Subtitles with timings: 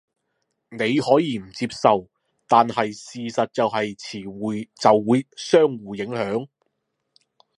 [0.71, 2.09] 你可以唔接受，
[2.47, 6.47] 但係事實就係詞彙就會相互影響